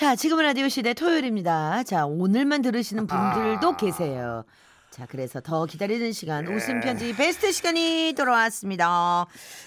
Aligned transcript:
자, 0.00 0.16
지금은 0.16 0.44
라디오 0.44 0.66
시대 0.70 0.94
토요일입니다. 0.94 1.82
자, 1.82 2.06
오늘만 2.06 2.62
들으시는 2.62 3.06
분들도 3.06 3.68
아. 3.68 3.76
계세요. 3.76 4.44
자, 4.88 5.04
그래서 5.04 5.42
더 5.42 5.66
기다리는 5.66 6.10
시간 6.12 6.46
네. 6.46 6.54
웃음 6.54 6.80
편지 6.80 7.14
베스트 7.14 7.52
시간이 7.52 8.14
돌아왔습니다. 8.16 9.26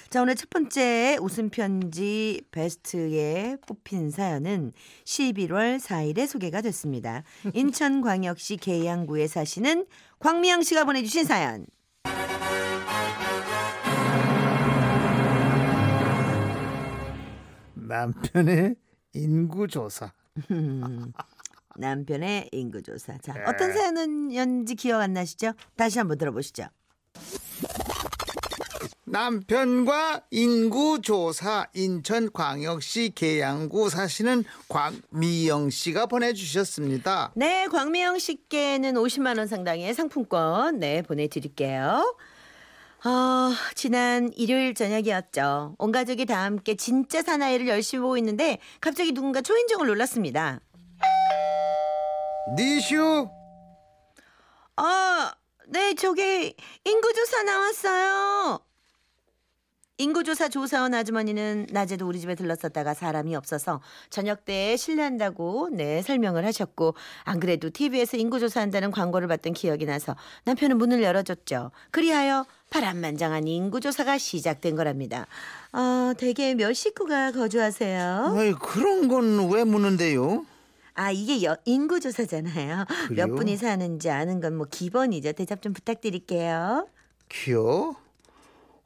자, 0.10 0.22
오늘 0.24 0.34
첫 0.34 0.50
번째 0.50 1.20
웃음 1.22 1.52
편지 1.52 2.42
베스트에 2.50 3.58
뽑힌 3.68 4.10
사연은 4.10 4.72
11월 5.06 5.80
4일에 5.80 6.26
소개가 6.26 6.62
됐습니다. 6.62 7.22
인천광역시 7.54 8.58
계양구에 8.58 9.28
사시는 9.28 9.86
광미영 10.18 10.64
씨가 10.64 10.86
보내주신 10.86 11.26
사연. 11.26 11.68
남편의 17.76 18.78
인구조사. 19.14 20.12
남편의 21.76 22.50
인구조사. 22.52 23.18
자, 23.20 23.34
어떤 23.48 23.74
사연이었는지 23.74 24.76
기억 24.76 25.02
안 25.02 25.14
나시죠? 25.14 25.54
다시 25.76 25.98
한번 26.00 26.18
들어보시죠. 26.18 26.68
남편과 29.06 30.24
인구조사 30.32 31.68
인천광역시 31.74 33.12
계양구 33.14 33.90
사시는 33.90 34.44
광미영 34.70 35.70
씨가 35.70 36.08
보내주셨습니다. 36.08 37.32
네, 37.36 37.68
광미영 37.68 38.18
씨께는 38.18 38.96
50만 38.96 39.38
원 39.38 39.48
상당의 39.48 39.94
상품권 39.94 40.80
네 40.80 41.04
보내드릴게요. 41.04 42.16
어, 43.06 43.52
지난 43.76 44.32
일요일 44.34 44.74
저녁이었죠. 44.74 45.76
온 45.78 45.92
가족이 45.92 46.26
다 46.26 46.44
함께 46.44 46.76
진짜 46.76 47.22
사나이를 47.22 47.68
열심히 47.68 48.02
보고 48.02 48.18
있는데 48.18 48.60
갑자기 48.80 49.12
누군가 49.12 49.42
초인종을 49.42 49.88
눌렀습니다. 49.88 50.62
니슈 52.58 53.28
아, 54.78 55.34
네, 55.68 55.94
저기 55.96 56.56
인구조사 56.86 57.44
나왔어요. 57.44 58.60
인구조사 60.00 60.50
조사원 60.50 60.96
아주머니는 60.96 61.68
낮에도 61.72 62.08
우리 62.08 62.20
집에 62.20 62.34
들렀었다가 62.34 62.96
사람이 62.96 63.36
없어서 63.36 63.80
저녁 64.10 64.44
때 64.44 64.76
실례한다고 64.76 65.70
네 65.72 66.02
설명을 66.02 66.46
하셨고 66.46 66.96
안 67.24 67.40
그래도 67.40 67.70
TV에서 67.70 68.18
인구조사한다는 68.18 68.90
광고를 68.90 69.28
봤던 69.28 69.54
기억이 69.54 69.86
나서 69.86 70.16
남편은 70.46 70.80
문을 70.80 71.04
열어줬죠. 71.04 71.70
그리하여 71.92 72.46
파란만장한 72.72 73.48
인구조사가 73.48 74.18
시작된 74.18 74.76
거랍니다. 74.76 75.28
어, 75.74 76.14
대개 76.18 76.56
몇 76.56 76.74
식구가 76.74 77.32
거주하세요? 77.32 78.36
아이, 78.36 78.52
그런 78.54 79.08
건 79.08 79.48
왜 79.52 79.64
묻는데요? 79.64 80.44
아 80.96 81.12
이게 81.12 81.44
여, 81.44 81.56
인구조사잖아요. 81.66 82.86
그래요? 83.10 83.28
몇 83.28 83.36
분이 83.36 83.58
사는지 83.58 84.10
아는 84.10 84.42
건 84.42 84.56
뭐 84.58 84.66
기본이죠. 84.70 85.34
대답 85.34 85.62
좀 85.62 85.74
부탁드릴게요. 85.74 86.88
기어? 87.30 87.96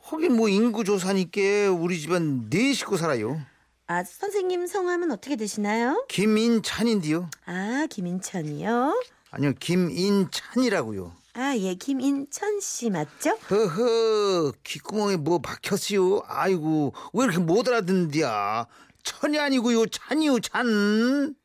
하긴 0.09 0.35
뭐 0.35 0.47
인구 0.49 0.83
조사니까 0.83 1.71
우리 1.77 1.99
집안 1.99 2.49
네 2.49 2.73
식구 2.73 2.97
살아요. 2.97 3.41
아 3.87 4.03
선생님 4.03 4.67
성함은 4.67 5.11
어떻게 5.11 5.35
되시나요? 5.35 6.05
김인찬인데요. 6.09 7.29
아 7.45 7.87
김인천이요. 7.89 9.01
아니요 9.31 9.53
김인찬이라고요. 9.59 11.13
아 11.33 11.55
예 11.57 11.75
김인천 11.75 12.59
씨 12.61 12.89
맞죠? 12.89 13.37
허허 13.51 14.53
귓구멍에 14.63 15.17
뭐 15.17 15.39
박혔어요. 15.39 16.23
아이고 16.25 16.93
왜 17.13 17.25
이렇게 17.25 17.39
못 17.39 17.67
알아듣는디야. 17.67 18.65
천이 19.03 19.39
아니고요 19.39 19.85
찬이요 19.87 20.39
찬. 20.39 21.35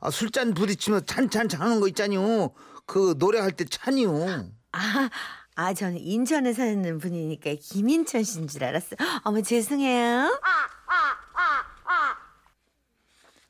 아, 0.00 0.10
술잔 0.10 0.54
부딪히면 0.54 1.06
찬찬찬 1.06 1.60
하는 1.60 1.80
거 1.80 1.88
있잖요. 1.88 2.50
그 2.86 3.14
노래할 3.18 3.52
때 3.52 3.64
찬이요. 3.64 4.50
아, 4.72 5.10
아 5.58 5.72
저는 5.72 5.98
인천에 5.98 6.52
사는 6.52 6.98
분이니까 6.98 7.54
김인천 7.60 8.22
씨인 8.22 8.46
줄 8.46 8.62
알았어요. 8.62 8.96
어머 9.24 9.40
죄송해요. 9.40 10.38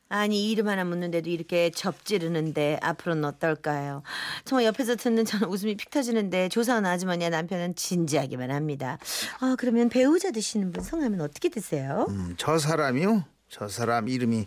아니 0.08 0.52
이름 0.52 0.68
하나 0.68 0.84
묻는데도 0.84 1.28
이렇게 1.28 1.70
접지르는데 1.70 2.78
앞으로는 2.80 3.24
어떨까요? 3.24 4.04
정말 4.44 4.66
옆에서 4.66 4.94
듣는 4.94 5.24
저는 5.24 5.48
웃음이 5.48 5.76
픽 5.76 5.90
터지는데 5.90 6.48
조사원 6.48 6.86
아주머니와 6.86 7.30
남편은 7.30 7.74
진지하기만 7.74 8.52
합니다. 8.52 8.98
아 9.40 9.56
그러면 9.58 9.88
배우자 9.88 10.30
되시는 10.30 10.70
분 10.70 10.84
성함은 10.84 11.20
어떻게 11.20 11.48
되세요? 11.48 12.06
음, 12.08 12.36
저 12.38 12.56
사람이요? 12.56 13.24
저 13.48 13.66
사람 13.66 14.08
이름이 14.08 14.46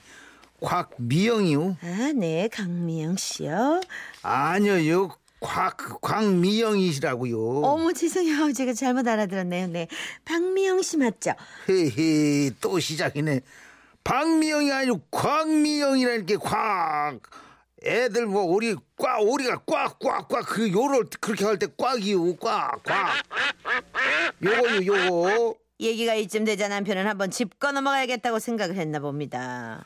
곽미영이요? 0.62 1.78
아 1.84 2.14
네 2.16 2.48
강미영 2.48 3.18
씨요. 3.18 3.81
아니요, 4.22 5.09
곽 5.41 6.01
광미영이시라고요. 6.01 7.61
어머 7.63 7.94
죄송해요 7.94 8.51
제가 8.53 8.73
잘못 8.73 9.07
알아들었네요. 9.07 9.67
네 9.67 9.88
박미영 10.25 10.81
씨 10.81 10.97
맞죠? 10.97 11.31
헤헤 11.69 12.51
또 12.61 12.79
시작이네. 12.79 13.41
박미영이 14.03 14.72
아니고 14.72 15.01
광미영이라니까 15.11 16.39
곽. 16.39 17.19
애들 17.85 18.25
뭐 18.25 18.44
오리 18.44 18.75
꽉 18.97 19.22
오리가 19.22 19.61
꽉 19.66 20.00
꽉 20.00 20.27
꽉 20.27 20.45
그 20.45 20.69
요럴 20.69 21.05
때 21.09 21.17
그렇게 21.22 21.45
할 21.45 21.57
때 21.57 21.67
꽉이요 21.77 22.35
꽉 22.38 22.83
꽉. 22.83 23.13
요거요 24.44 24.85
요거. 24.85 25.56
얘기가 25.79 26.13
이쯤 26.16 26.44
되자 26.44 26.67
남편은 26.67 27.07
한번 27.07 27.31
짚고 27.31 27.71
넘어가야겠다고 27.71 28.39
생각을 28.39 28.75
했나 28.75 29.00
봅니다. 29.00 29.85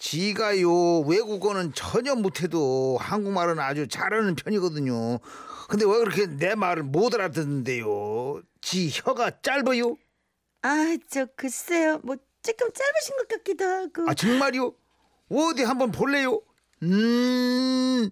지가요 0.00 1.00
외국어는 1.00 1.72
전혀 1.74 2.14
못해도 2.14 2.96
한국말은 2.98 3.60
아주 3.60 3.86
잘하는 3.86 4.34
편이거든요. 4.34 5.18
근데 5.68 5.84
왜 5.84 5.92
그렇게 5.98 6.26
내 6.26 6.54
말을 6.54 6.82
못 6.82 7.14
알아듣는데요? 7.14 8.40
지 8.62 8.90
혀가 8.90 9.42
짧아요? 9.42 9.96
아, 10.62 10.96
저 11.08 11.26
글쎄요. 11.36 12.00
뭐 12.02 12.16
조금 12.42 12.68
짧으신 12.72 13.16
것 13.18 13.28
같기도 13.28 13.64
하고. 13.66 14.10
아 14.10 14.14
정말요? 14.14 14.74
어디 15.28 15.62
한번 15.64 15.92
볼래요? 15.92 16.40
음, 16.82 18.08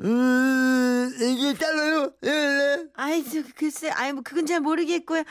음 0.00 1.16
이게 1.20 1.56
짧아요? 1.56 2.12
예. 2.24 2.86
아이, 2.94 3.24
저 3.24 3.42
글쎄, 3.54 3.88
아이 3.90 4.12
뭐 4.12 4.22
그건 4.24 4.46
잘 4.46 4.60
모르겠고요. 4.60 5.22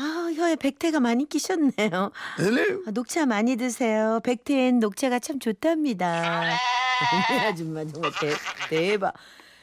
아, 0.00 0.30
혀에 0.32 0.54
백태가 0.54 1.00
많이 1.00 1.28
끼셨네요. 1.28 1.72
예. 2.40 2.76
아, 2.86 2.90
녹차 2.92 3.26
많이 3.26 3.56
드세요. 3.56 4.20
백태엔 4.22 4.78
녹차가 4.78 5.18
참 5.18 5.40
좋답니다. 5.40 6.52
이 6.52 6.54
아줌마 7.44 7.84
정말 7.84 8.12
대, 8.20 8.32
대박. 8.70 9.12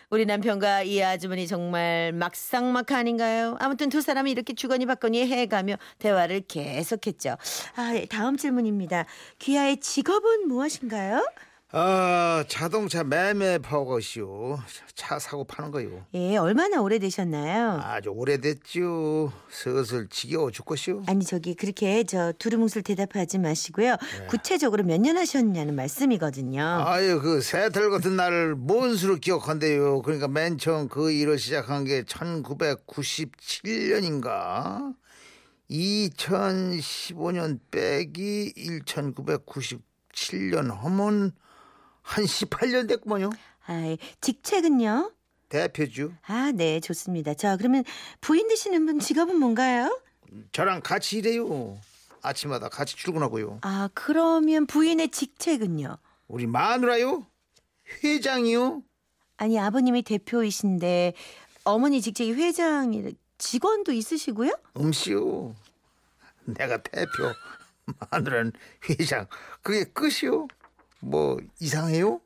우리 0.09 0.25
남편과 0.25 0.83
이 0.83 1.01
아주머니 1.01 1.47
정말 1.47 2.11
막상막 2.13 2.91
아닌가요? 2.91 3.55
아무튼 3.59 3.87
두 3.89 4.01
사람이 4.01 4.29
이렇게 4.29 4.53
주거니 4.53 4.85
받거니 4.85 5.25
해가며 5.25 5.77
대화를 5.99 6.41
계속했죠. 6.47 7.37
아, 7.77 7.95
예, 7.95 8.05
다음 8.05 8.35
질문입니다. 8.35 9.05
귀하의 9.39 9.77
직업은 9.77 10.49
무엇인가요? 10.49 11.25
아 11.71 12.24
자동차 12.43 13.03
매매 13.03 13.57
파워것이요. 13.57 14.59
차 14.95 15.17
사고 15.19 15.43
파는 15.45 15.71
거요. 15.71 16.05
예, 16.13 16.37
얼마나 16.37 16.81
오래되셨나요? 16.81 17.79
아주 17.83 18.09
오래됐죠. 18.09 19.31
슬슬 19.49 20.07
지겨워 20.09 20.51
죽겠시오. 20.51 21.03
아니 21.07 21.25
저기 21.25 21.55
그렇게 21.55 22.03
저 22.03 22.31
두루뭉술 22.37 22.83
대답하지 22.83 23.39
마시고요. 23.39 23.95
네. 24.19 24.27
구체적으로 24.27 24.83
몇 24.83 24.99
년 24.99 25.17
하셨냐는 25.17 25.75
말씀이거든요. 25.75 26.61
아유 26.85 27.19
그 27.21 27.41
새털 27.41 27.89
같은 27.91 28.15
날을 28.15 28.55
뭔 28.55 28.95
수로 28.95 29.15
기억한대요. 29.15 30.01
그러니까 30.01 30.27
맨 30.27 30.57
처음 30.57 30.87
그 30.87 31.11
일을 31.11 31.37
시작한 31.39 31.83
게 31.85 32.03
1997년인가? 32.03 34.93
2015년 35.69 37.59
빼기 37.71 38.53
1997년 38.85 40.71
하면 40.75 41.31
한 42.05 42.23
18년 42.23 42.87
됐구먼요. 42.87 43.31
아, 43.65 43.97
직책은요? 44.21 45.11
대표주. 45.49 46.13
아, 46.27 46.51
네, 46.53 46.79
좋습니다. 46.79 47.33
자, 47.33 47.57
그러면 47.57 47.83
부인 48.21 48.47
되시는 48.47 48.85
분 48.85 48.99
직업은 48.99 49.37
뭔가요? 49.37 49.99
저랑 50.51 50.81
같이 50.81 51.17
일해요. 51.17 51.77
아침마다 52.21 52.69
같이 52.69 52.95
출근하고요. 52.95 53.59
아, 53.61 53.89
그러면 53.93 54.67
부인의 54.67 55.09
직책은요? 55.09 55.97
우리 56.27 56.45
마누라요? 56.45 57.25
회장이요? 58.03 58.83
아니, 59.37 59.59
아버님이 59.59 60.03
대표이신데 60.03 61.13
어머니 61.63 62.01
직책이 62.01 62.33
회장이 62.33 63.15
직원도 63.39 63.91
있으시고요? 63.93 64.51
음시요. 64.77 65.55
내가 66.45 66.81
대표, 66.81 67.33
마누라는 68.11 68.53
회장. 68.89 69.27
그게 69.63 69.83
끝이요? 69.85 70.47
뭐 71.05 71.37
이상해요? 71.59 72.19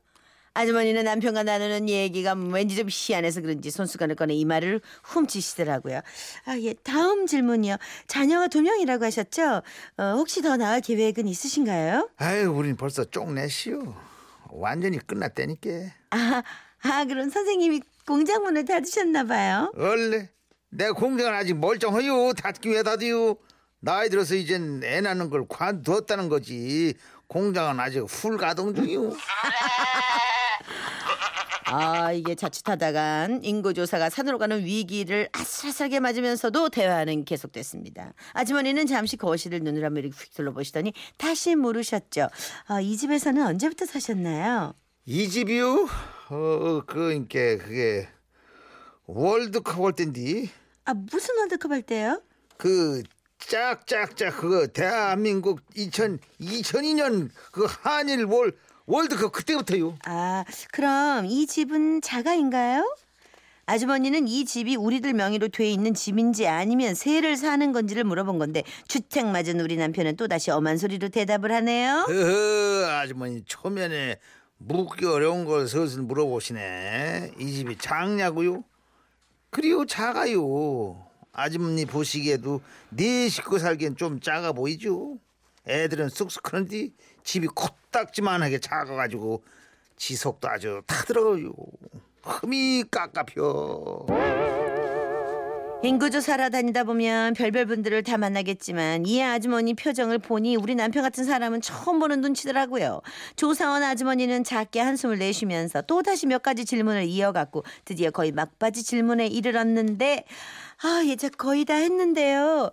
아주머니는 0.54 1.04
남편과 1.04 1.44
나누는 1.44 1.88
얘기가 1.88 2.32
왠지 2.34 2.74
좀 2.74 2.88
희한해서 2.90 3.40
그런지 3.40 3.70
손수건을 3.70 4.16
꺼내 4.16 4.34
이 4.34 4.44
말을 4.44 4.80
훔치시더라고요. 5.04 6.00
아, 6.46 6.58
예. 6.58 6.74
다음 6.82 7.26
질문이요. 7.26 7.76
자녀가 8.08 8.48
두 8.48 8.60
명이라고 8.60 9.04
하셨죠? 9.04 9.62
어, 9.98 10.14
혹시 10.16 10.42
더 10.42 10.56
나을 10.56 10.80
계획은 10.80 11.28
있으신가요? 11.28 12.10
아유, 12.16 12.50
우린 12.50 12.76
벌써 12.76 13.04
쪽내시오. 13.04 13.94
완전히 14.48 14.98
끝났다니까. 14.98 15.70
아, 16.10 16.42
아 16.82 17.04
그럼 17.04 17.30
선생님이 17.30 17.82
공장 18.04 18.42
문을 18.42 18.64
닫으셨나 18.64 19.24
봐요. 19.24 19.72
원래 19.76 20.30
내 20.70 20.90
공장은 20.90 21.32
아직 21.32 21.54
멀쩡해요. 21.54 22.32
닫기 22.32 22.70
왜 22.70 22.82
닫아요? 22.82 23.36
나이 23.78 24.08
들어서 24.10 24.34
이젠 24.34 24.82
애 24.84 25.00
낳는 25.00 25.30
걸 25.30 25.46
관두었다는 25.48 26.28
거지. 26.28 26.94
공장은 27.34 27.78
아직 27.78 28.00
훌 28.00 28.36
가동 28.36 28.74
중이요. 28.74 29.12
아 31.66 32.10
이게 32.10 32.34
자칫하다간 32.34 33.44
인구조사가 33.44 34.10
산으로 34.10 34.38
가는 34.38 34.64
위기를 34.64 35.28
아슬아슬하게 35.32 36.00
맞으면서도 36.00 36.70
대화는 36.70 37.24
계속됐습니다. 37.24 38.14
아주머니는 38.32 38.88
잠시 38.88 39.16
거실을 39.16 39.60
눈으로 39.60 39.86
이렇게 39.96 40.08
휙 40.08 40.34
둘러보시더니 40.34 40.92
다시 41.18 41.54
물으셨죠. 41.54 42.26
아, 42.66 42.80
이 42.80 42.96
집에서는 42.96 43.46
언제부터 43.46 43.86
사셨나요? 43.86 44.74
이 45.04 45.28
집이요? 45.28 45.88
어, 46.30 46.82
그러니까 46.84 47.38
그게 47.64 48.08
월드컵 49.06 49.78
올 49.78 49.92
땐디. 49.92 50.50
아 50.84 50.94
무슨 50.94 51.38
월드컵 51.38 51.70
할 51.70 51.82
때요? 51.82 52.20
그 52.56 53.04
짝짝짝 53.48 54.36
그거 54.36 54.66
대한민국 54.66 55.60
2000 55.74 56.18
2002년 56.40 57.30
그 57.52 57.66
한일 57.68 58.24
월 58.24 58.52
월드컵 58.86 59.32
그때부터요. 59.32 59.96
아 60.04 60.44
그럼 60.72 61.26
이 61.26 61.46
집은 61.46 62.00
자가인가요? 62.02 62.96
아주머니는 63.66 64.26
이 64.26 64.44
집이 64.44 64.74
우리들 64.74 65.12
명의로 65.14 65.48
돼 65.48 65.70
있는 65.70 65.94
집인지 65.94 66.48
아니면 66.48 66.94
세를 66.96 67.36
사는 67.36 67.72
건지를 67.72 68.02
물어본 68.02 68.38
건데 68.40 68.64
주택 68.88 69.26
맞은 69.26 69.60
우리 69.60 69.76
남편은 69.76 70.16
또다시 70.16 70.50
엄한 70.50 70.76
소리로 70.76 71.08
대답을 71.08 71.52
하네요. 71.52 72.06
허허 72.08 72.90
아주머니 72.90 73.44
초면에 73.44 74.16
묻기 74.58 75.06
어려운 75.06 75.44
걸 75.44 75.68
슬슬 75.68 76.02
물어보시네. 76.02 77.32
이 77.38 77.52
집이 77.52 77.78
작냐고요? 77.78 78.64
그리고 79.50 79.86
작아요. 79.86 81.09
아주머니 81.32 81.86
보시기에도 81.86 82.60
네 82.90 83.28
식구 83.28 83.58
살기엔 83.58 83.96
좀 83.96 84.20
작아 84.20 84.52
보이죠. 84.52 85.18
애들은 85.66 86.08
쑥쑥 86.08 86.42
크는데 86.42 86.90
집이 87.22 87.48
코딱지만하게 87.48 88.60
작아가지고 88.60 89.42
지속도 89.96 90.48
아주 90.48 90.82
타들어요. 90.86 91.52
흠이 92.22 92.84
깝깝혀. 92.90 94.59
인구조사라 95.82 96.50
다니다 96.50 96.84
보면 96.84 97.32
별별 97.32 97.64
분들을 97.64 98.02
다 98.02 98.18
만나겠지만 98.18 99.06
이 99.06 99.22
아주머니 99.22 99.72
표정을 99.72 100.18
보니 100.18 100.56
우리 100.56 100.74
남편 100.74 101.02
같은 101.02 101.24
사람은 101.24 101.62
처음 101.62 101.98
보는 101.98 102.20
눈치더라고요. 102.20 103.00
조사원 103.36 103.82
아주머니는 103.82 104.44
작게 104.44 104.78
한숨을 104.78 105.18
내쉬면서 105.18 105.80
또다시 105.82 106.26
몇 106.26 106.42
가지 106.42 106.66
질문을 106.66 107.04
이어갔고 107.04 107.64
드디어 107.86 108.10
거의 108.10 108.30
막바지 108.30 108.82
질문에 108.82 109.26
이르렀는데 109.28 110.26
아 110.82 111.02
이제 111.06 111.30
거의 111.30 111.64
다 111.64 111.74
했는데요. 111.74 112.72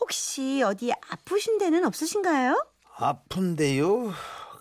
혹시 0.00 0.62
어디 0.64 0.92
아프신 1.08 1.58
데는 1.58 1.84
없으신가요? 1.84 2.66
아픈데요? 2.96 4.12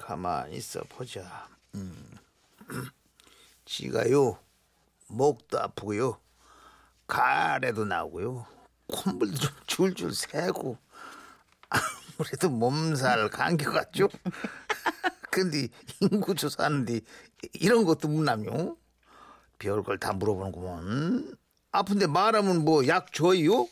가만히 0.01 0.57
있어 0.57 0.81
보자. 0.89 1.47
음. 1.73 1.95
지가요 3.65 4.37
목도 5.07 5.59
아프고요 5.59 6.17
가래도 7.09 7.83
나오고요 7.85 8.45
콧물도 8.87 9.35
좀 9.37 9.51
줄줄 9.67 10.13
새고 10.13 10.77
아무래도 11.69 12.49
몸살 12.49 13.29
감기 13.29 13.65
같죠? 13.65 14.07
근데 15.31 15.67
인구 15.99 16.33
조사하는데 16.35 17.01
이런 17.53 17.85
것도 17.85 18.07
묻나요? 18.07 18.77
별걸 19.59 19.99
다 19.99 20.13
물어보는구먼. 20.13 21.35
아픈데 21.71 22.07
말하면 22.07 22.65
뭐 22.65 22.87
약 22.87 23.13
줘요? 23.13 23.67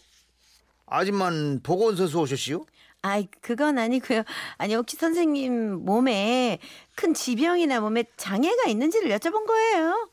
아줌만 0.86 1.62
보건소에서 1.64 2.20
오셨시요? 2.22 2.66
아이 3.02 3.28
그건 3.42 3.80
아니고요. 3.80 4.24
아니 4.58 4.76
혹시 4.76 4.98
선생님 4.98 5.84
몸에 5.86 6.60
큰 6.96 7.14
지병이나 7.14 7.80
몸에 7.80 8.04
장애가 8.18 8.66
있는지를 8.70 9.10
여쭤본 9.18 9.46
거예요. 9.48 10.10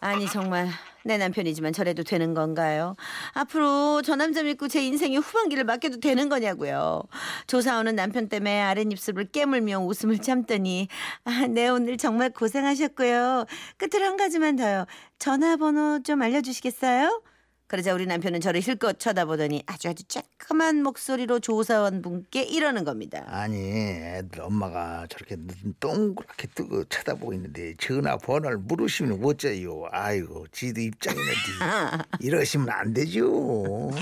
아니 0.00 0.26
정말 0.28 0.68
내 1.04 1.18
남편이지만 1.18 1.72
저래도 1.72 2.02
되는 2.02 2.34
건가요? 2.34 2.96
앞으로 3.32 4.02
저 4.02 4.16
남자 4.16 4.42
믿고 4.42 4.68
제 4.68 4.84
인생의 4.84 5.18
후반기를 5.18 5.64
맡겨도 5.64 6.00
되는 6.00 6.28
거냐고요. 6.28 7.02
조사오는 7.46 7.94
남편 7.96 8.28
때문에 8.28 8.60
아랫입술을 8.62 9.26
깨물며 9.32 9.78
웃음을 9.80 10.18
참더니 10.18 10.88
아, 11.24 11.46
네 11.48 11.68
오늘 11.68 11.96
정말 11.96 12.30
고생하셨고요. 12.30 13.46
끝으로 13.76 14.06
한 14.06 14.16
가지만 14.16 14.56
더요. 14.56 14.86
전화번호 15.18 16.02
좀 16.02 16.22
알려주시겠어요? 16.22 17.22
그러자 17.70 17.94
우리 17.94 18.04
남편은 18.04 18.40
저를 18.40 18.60
힐끗 18.60 18.98
쳐다보더니 18.98 19.62
아주 19.66 19.88
아주 19.90 20.02
쬐끄만 20.02 20.82
목소리로 20.82 21.38
조사원 21.38 22.02
분께 22.02 22.42
이러는 22.42 22.82
겁니다. 22.82 23.22
아니 23.28 23.60
애들 23.60 24.40
엄마가 24.40 25.06
저렇게 25.08 25.36
눈 25.36 25.74
동그랗게 25.78 26.48
뜨고 26.48 26.82
쳐다보고 26.86 27.32
있는데 27.34 27.76
전화 27.78 28.16
번호를 28.16 28.58
물으시면 28.58 29.24
어째요 29.24 29.84
아이고 29.92 30.48
지도 30.50 30.80
입장이는데 30.80 31.30
이러시면 32.18 32.70
안 32.70 32.92
되죠 32.92 33.92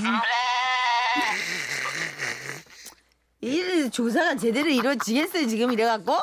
이 3.42 3.90
조사가 3.92 4.36
제대로 4.36 4.70
이루어지겠어요 4.70 5.46
지금 5.46 5.72
이래갖고? 5.72 6.16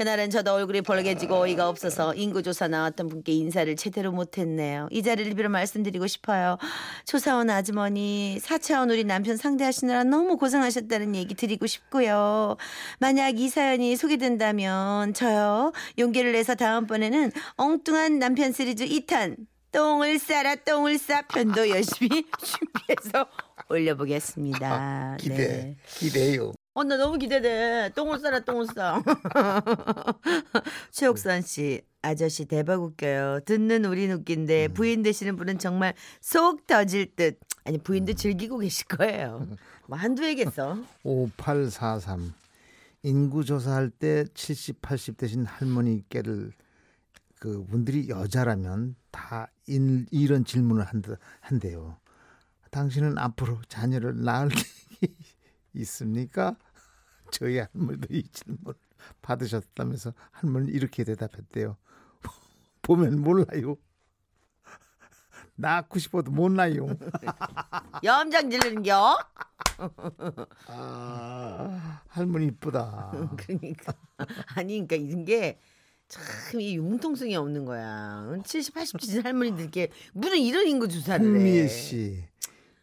그날은 0.00 0.30
저도 0.30 0.54
얼굴이 0.54 0.80
벌개지고 0.80 1.42
어이가 1.42 1.68
없어서 1.68 2.14
인구조사 2.14 2.68
나왔던 2.68 3.10
분께 3.10 3.32
인사를 3.32 3.76
제대로 3.76 4.12
못했네요. 4.12 4.88
이 4.90 5.02
자리를 5.02 5.34
빌어 5.34 5.50
말씀드리고 5.50 6.06
싶어요. 6.06 6.56
조사원 7.04 7.50
아주머니 7.50 8.38
4차원 8.40 8.90
우리 8.90 9.04
남편 9.04 9.36
상대하시느라 9.36 10.04
너무 10.04 10.38
고생하셨다는 10.38 11.14
얘기 11.16 11.34
드리고 11.34 11.66
싶고요. 11.66 12.56
만약 12.98 13.38
이 13.38 13.50
사연이 13.50 13.94
소개된다면 13.94 15.12
저요 15.12 15.74
용기를 15.98 16.32
내서 16.32 16.54
다음번에는 16.54 17.30
엉뚱한 17.56 18.18
남편 18.18 18.52
시리즈 18.52 18.86
2탄 18.86 19.36
똥을 19.70 20.18
싸라 20.18 20.54
똥을 20.64 20.96
싸 20.96 21.20
편도 21.20 21.68
열심히 21.68 22.24
준비해서 22.40 23.26
올려보겠습니다. 23.68 25.18
기대 25.20 25.36
네. 25.36 25.76
기대요 25.84 26.54
어, 26.72 26.84
나 26.84 26.96
너무 26.96 27.18
기대돼. 27.18 27.92
똥을 27.96 28.20
싸라, 28.20 28.40
똥을 28.40 28.66
싸. 28.66 29.02
최옥선 30.92 31.42
씨, 31.42 31.82
아저씨 32.00 32.44
대박 32.44 32.82
웃겨요. 32.82 33.40
듣는 33.44 33.84
우린 33.84 34.12
웃긴데 34.12 34.68
부인 34.68 35.02
되시는 35.02 35.36
분은 35.36 35.58
정말 35.58 35.94
속 36.20 36.66
터질 36.66 37.14
듯. 37.16 37.40
아니, 37.64 37.78
부인도 37.78 38.12
즐기고 38.12 38.58
계실 38.58 38.86
거예요. 38.86 39.48
뭐 39.88 39.98
한두 39.98 40.22
해겠어. 40.22 40.78
5843 41.02 42.32
인구 43.02 43.44
조사할 43.44 43.90
때 43.90 44.24
70, 44.34 44.80
80 44.80 45.16
되신 45.16 45.46
할머니께를 45.46 46.52
그 47.40 47.64
분들이 47.64 48.08
여자라면 48.08 48.94
다 49.10 49.50
인, 49.66 50.06
이런 50.10 50.44
질문을 50.44 50.84
한다, 50.84 51.16
한대요. 51.40 51.98
당신은 52.70 53.18
앞으로 53.18 53.60
자녀를 53.68 54.22
낳을 54.22 54.50
계획이 55.00 55.16
있습니까? 55.74 56.56
저희 57.30 57.58
할머니도 57.58 58.08
이 58.10 58.22
질문 58.28 58.74
받으셨다면서 59.22 60.12
할머니 60.30 60.70
이렇게 60.72 61.04
대답했대요. 61.04 61.76
보면 62.82 63.20
몰라요. 63.20 63.76
낳고 65.56 65.98
싶어도 65.98 66.30
못 66.30 66.50
낳아요. 66.50 66.86
염장 68.04 68.50
지르는겨? 68.50 69.16
아, 70.66 72.02
할머니 72.08 72.46
이쁘다. 72.46 73.28
그러니까. 73.36 73.94
아니, 74.54 74.86
그러니까 74.86 74.96
이런 74.96 75.24
게. 75.24 75.58
참, 76.08 76.60
이 76.60 76.76
융통성이 76.76 77.36
없는 77.36 77.64
거야. 77.64 78.26
70, 78.44 78.74
80 78.74 78.98
지진 78.98 79.24
할머니들 79.24 79.60
이렇게 79.60 79.92
무슨 80.12 80.38
이런 80.38 80.66
인구 80.66 80.88
조사를 80.88 81.24
해. 81.24 81.30
홍미애 81.30 81.68
씨 81.68 82.24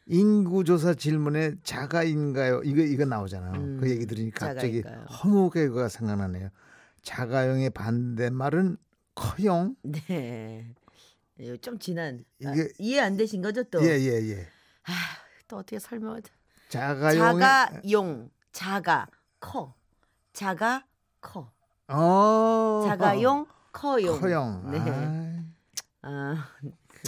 인구조사 0.07 0.93
질문에 0.93 1.55
자가인가요? 1.63 2.61
이거 2.63 2.81
이거 2.81 3.05
나오잖아요. 3.05 3.53
음, 3.61 3.77
그 3.79 3.89
얘기 3.89 4.05
들으니까 4.05 4.47
갑자기? 4.53 4.81
허무개가 5.23 5.89
생각나네요. 5.89 6.49
자가용의 7.01 7.69
반대말은 7.71 8.77
커용. 9.15 9.75
네. 9.83 10.73
좀 11.61 11.77
지난. 11.77 12.23
아, 12.45 12.51
이게- 12.53 12.69
이해 12.79 12.99
안 13.01 13.17
되신 13.17 13.41
거죠, 13.41 13.63
또? 13.63 13.81
예 13.83 13.99
예 13.99 14.29
예. 14.31 14.47
아, 14.85 14.91
또 15.47 15.57
어떻게 15.57 15.77
설명을. 15.79 16.21
자가용의 16.69 17.39
자가용, 17.41 18.29
자가, 18.51 19.07
커. 19.39 19.73
자가, 20.33 20.85
커. 21.21 21.51
어 21.89 22.83
자가용, 22.85 23.45
커용. 23.71 24.19
커용. 24.19 24.71
네. 24.71 25.43
아, 26.01 26.09
아, 26.09 26.49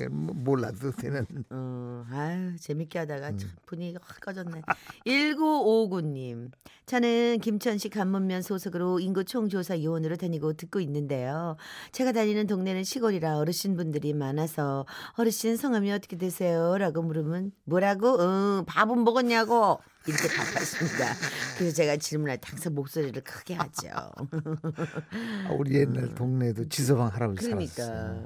몰라도 0.10 0.92
되는. 0.92 1.26
어, 1.50 2.06
아유, 2.12 2.56
재밌게 2.58 3.00
하다가 3.00 3.38
참 3.38 3.50
분위기가 3.66 4.00
확 4.04 4.20
꺼졌네. 4.20 4.62
1959님. 5.06 6.52
저는 6.86 7.40
김천시 7.40 7.90
간문면 7.90 8.42
소속으로 8.42 9.00
인구 9.00 9.24
총조사 9.24 9.84
요원으로 9.84 10.16
다니고 10.16 10.54
듣고 10.54 10.80
있는데요. 10.80 11.56
제가 11.92 12.12
다니는 12.12 12.48
동네는 12.48 12.84
시골이라 12.84 13.38
어르신분들이 13.38 14.14
많아서 14.14 14.86
어르신 15.14 15.56
성함이 15.56 15.92
어떻게 15.92 16.18
되세요? 16.18 16.78
라고 16.78 17.04
물으면 17.04 17.52
뭐라고? 17.66 18.20
응, 18.20 18.66
밥은 18.66 19.04
먹었냐고? 19.04 19.80
이렇게 20.08 20.28
답하십니다. 20.30 21.14
그래서 21.58 21.76
제가 21.76 21.98
질문할 21.98 22.38
때 22.38 22.48
항상 22.50 22.74
목소리를 22.74 23.22
크게 23.22 23.54
하죠. 23.56 23.90
아, 23.92 25.52
우리 25.58 25.76
옛날 25.76 26.16
동네에도 26.16 26.68
지서방 26.70 27.08
할아버지 27.08 27.46
그러니까. 27.46 27.84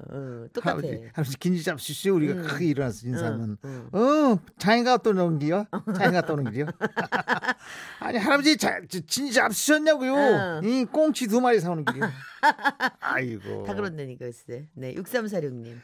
어, 0.10 0.46
똑같아. 0.54 0.76
할아버지, 0.78 1.10
할아버지 1.14 1.38
긴지 1.40 1.64
잡수시오. 1.64 2.16
우리가 2.16 2.34
응. 2.36 2.44
크게 2.44 2.66
일어나서 2.68 3.08
인사하면 3.08 3.58
응, 3.66 3.90
어 3.92 4.40
장인가 4.60 4.98
또 4.98 5.10
오는 5.10 5.40
길이요? 5.40 5.66
장인가 5.96 6.22
또 6.22 6.34
오는 6.34 6.46
길이요? 6.46 6.68
아니 8.00 8.18
할아버지 8.20 8.56
자, 8.58 8.80
저, 8.88 9.00
진지 9.08 9.34
잡수셨냐고요? 9.34 10.16
응. 10.16 10.62
이 10.64 10.86
꽁치 10.86 11.28
두 11.28 11.42
마리 11.42 11.60
사오는 11.60 11.86
길이요. 11.86 12.06
아이고. 13.00 13.64
다 13.66 13.74
그런다니까 13.74 14.26
글쎄. 14.26 14.68
네, 14.76 14.94
6346님. 14.96 15.76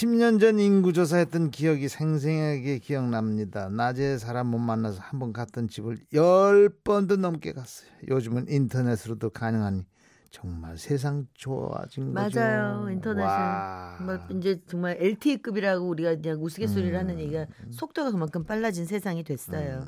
10년 0.00 0.38
전 0.40 0.58
인구조사 0.58 1.16
했던 1.16 1.50
기억이 1.50 1.88
생생하게 1.88 2.80
기억납니다. 2.80 3.70
낮에 3.70 4.18
사람 4.18 4.48
못 4.48 4.58
만나서 4.58 5.00
한 5.00 5.16
번 5.18 5.32
갔던 5.32 5.68
집을 5.68 5.96
열 6.12 6.68
번도 6.84 7.16
넘게 7.16 7.52
갔어요. 7.54 7.88
요즘은 8.06 8.44
인터넷으로도 8.50 9.30
가능하니 9.30 9.86
정말 10.30 10.76
세상 10.76 11.26
좋아진 11.32 12.12
거죠. 12.12 12.38
맞아요. 12.38 12.90
인터넷은 12.90 13.22
와. 13.24 13.94
정말 13.96 14.20
이제 14.36 14.60
정말 14.66 14.98
LTE급이라고 15.00 15.88
우리가 15.88 16.16
그냥 16.16 16.42
우스갯소리를 16.44 16.92
음. 16.92 16.98
하는 16.98 17.18
얘기가 17.18 17.46
속도가 17.70 18.10
그만큼 18.10 18.44
빨라진 18.44 18.84
세상이 18.84 19.24
됐어요. 19.24 19.86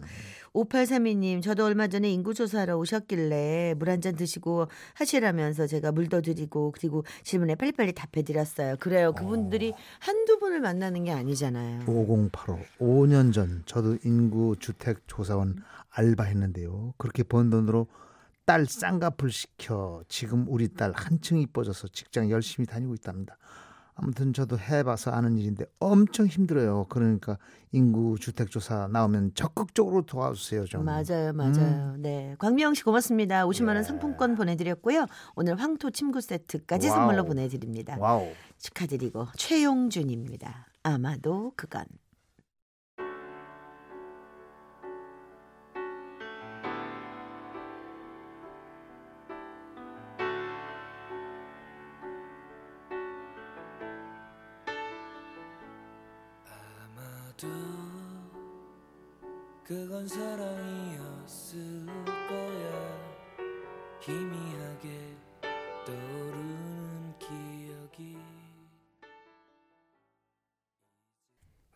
5832님, 0.55 1.43
저도 1.43 1.65
얼마 1.65 1.87
전에 1.89 2.11
인구조사하러 2.11 2.77
오셨길래 2.79 3.75
물 3.79 3.89
한 3.91 4.01
잔 4.01 4.15
드시고 4.15 4.69
하시라면서 4.95 5.67
제가 5.67 5.93
물도 5.93 6.23
드리고 6.23 6.73
그리고 6.73 7.05
질문에 7.25 7.55
빨리빨리 7.57 7.93
답해드렸어요. 7.93 8.77
그래요. 8.79 9.13
그분들이 9.13 9.73
한두 9.99 10.39
분을 10.39 10.61
만나는 10.61 11.05
게 11.05 11.13
아니잖아요. 11.13 11.85
5085 11.87 12.59
5년 12.79 13.33
전 13.33 13.63
저도 13.67 13.99
인구 14.05 14.55
주택 14.59 14.99
조사원 15.09 15.63
알바했는데요. 15.91 16.95
그렇게 16.97 17.23
번 17.23 17.51
돈으로 17.51 17.89
딸 18.45 18.67
쌍꺼풀 18.67 19.31
시켜 19.31 20.03
지금 20.09 20.47
우리 20.49 20.69
딸 20.69 20.93
한층 20.95 21.39
이뻐져서 21.39 21.89
직장 21.89 22.31
열심히 22.31 22.67
다니고 22.67 22.95
있답니다. 22.95 23.37
아무튼 24.01 24.33
저도 24.33 24.59
해봐서 24.59 25.11
아는 25.11 25.37
일인데 25.37 25.67
엄청 25.81 26.27
힘들어요. 26.27 26.87
그러니까 26.89 27.37
인구 27.73 28.17
주택 28.19 28.49
조사 28.51 28.87
나오면 28.87 29.33
적극적으로 29.35 30.03
도와주세요 30.03 30.67
좀. 30.67 30.85
맞아요, 30.85 31.33
맞아요. 31.35 31.97
네, 31.99 32.37
광미영 32.39 32.75
씨 32.75 32.85
고맙습니다. 32.85 33.45
50만 33.45 33.69
원 33.69 33.79
예. 33.79 33.83
상품권 33.83 34.37
보내드렸고요. 34.37 35.07
오늘 35.35 35.57
황토 35.61 35.91
침구 35.91 36.21
세트까지 36.21 36.89
와우. 36.89 36.97
선물로 36.97 37.25
보내드립니다. 37.25 37.97
와우. 37.99 38.29
축하드리고 38.59 39.27
최용준입니다. 39.37 40.69
아마도 40.85 41.53
그건. 41.57 41.85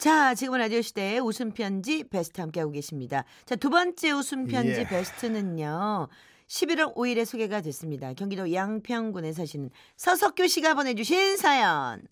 자, 0.02 0.34
지금은 0.34 0.58
라디오 0.58 0.82
시대의 0.82 1.20
웃음 1.20 1.52
편지 1.52 2.02
베스트 2.02 2.40
함께하고 2.40 2.72
계십니다. 2.72 3.24
자, 3.44 3.54
두 3.54 3.70
번째 3.70 4.10
웃음 4.10 4.48
편지 4.48 4.80
예. 4.80 4.84
베스트는요. 4.88 6.08
11월 6.48 6.96
5일에 6.96 7.24
소개가 7.24 7.60
됐습니다. 7.60 8.12
경기도 8.14 8.52
양평군에 8.52 9.32
사시는 9.32 9.70
서석규 9.96 10.48
씨가 10.48 10.74
보내주신 10.74 11.36
사연. 11.36 12.02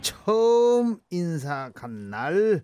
처음 0.00 0.98
인사 1.10 1.72
간 1.74 2.10
날 2.10 2.62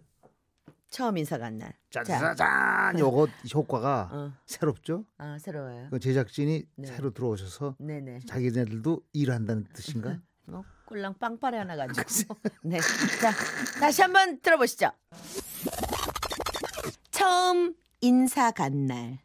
처음 0.91 1.19
인사 1.19 1.39
간 1.39 1.59
날. 1.59 1.75
자, 1.91 2.03
짜자잔 2.03 2.99
요거 2.99 3.29
효과가 3.55 4.09
어, 4.13 4.33
새롭죠? 4.47 5.05
아 5.19 5.39
새로워요. 5.39 5.89
그 5.91 5.99
제작진이 5.99 6.65
네. 6.77 6.87
새로 6.87 7.13
들어오셔서 7.13 7.77
네네. 7.79 8.21
자기네들도 8.27 9.03
일한다는 9.13 9.65
뜻인가? 9.73 10.19
뭐 10.47 10.65
꿀랑 10.87 11.15
빵빠레 11.19 11.59
하나 11.59 11.77
가지고. 11.77 12.37
네. 12.65 12.79
자, 13.21 13.33
다시 13.79 14.01
한번 14.01 14.41
들어보시죠. 14.41 14.91
처음 17.11 17.75
인사 18.01 18.51
간 18.51 18.87
날. 18.87 19.19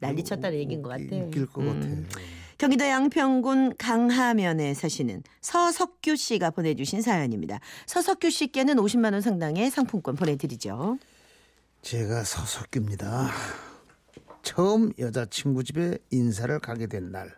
난리 0.00 0.24
쳤다는 0.24 0.56
얘기인 0.58 0.80
것 0.80 0.88
같아. 0.88 1.02
웃길 1.02 1.46
것 1.46 1.60
음. 1.62 2.06
같아. 2.08 2.20
경기도 2.60 2.84
양평군 2.84 3.78
강하면에 3.78 4.74
사시는 4.74 5.22
서석규 5.40 6.14
씨가 6.16 6.50
보내주신 6.50 7.00
사연입니다. 7.00 7.58
서석규 7.86 8.28
씨께는 8.28 8.76
50만 8.76 9.14
원 9.14 9.22
상당의 9.22 9.70
상품권 9.70 10.14
보내드리죠. 10.14 10.98
제가 11.80 12.22
서석규입니다. 12.22 13.30
처음 14.42 14.92
여자친구 14.98 15.64
집에 15.64 15.96
인사를 16.10 16.58
가게 16.58 16.86
된 16.86 17.10
날. 17.10 17.34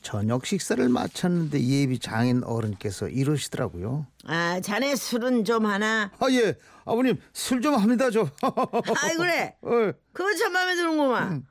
저녁 0.00 0.46
식사를 0.46 0.88
마쳤는데 0.88 1.60
예비 1.62 1.98
장인 1.98 2.42
어른께서 2.42 3.08
이러시더라고요. 3.08 4.06
아, 4.24 4.60
자네 4.62 4.96
술은 4.96 5.44
좀 5.44 5.66
하나. 5.66 6.10
아 6.18 6.26
예, 6.30 6.54
아버님 6.86 7.20
술 7.34 7.60
좀 7.60 7.74
합니다 7.74 8.10
저. 8.10 8.30
아이 8.96 9.14
그래. 9.16 9.54
어, 9.60 9.92
그거 10.14 10.34
참 10.36 10.54
마음에 10.54 10.74
드는구만. 10.74 11.44